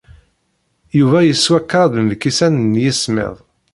[0.97, 3.35] Yuba yeswa kraḍ lkisan n yismed.